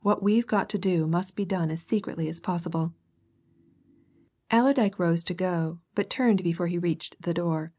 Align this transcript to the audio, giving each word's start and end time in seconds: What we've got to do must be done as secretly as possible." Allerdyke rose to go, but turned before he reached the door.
What 0.00 0.22
we've 0.22 0.46
got 0.46 0.70
to 0.70 0.78
do 0.78 1.06
must 1.06 1.36
be 1.36 1.44
done 1.44 1.70
as 1.70 1.82
secretly 1.82 2.30
as 2.30 2.40
possible." 2.40 2.94
Allerdyke 4.50 4.98
rose 4.98 5.22
to 5.24 5.34
go, 5.34 5.80
but 5.94 6.08
turned 6.08 6.42
before 6.42 6.68
he 6.68 6.78
reached 6.78 7.20
the 7.20 7.34
door. 7.34 7.74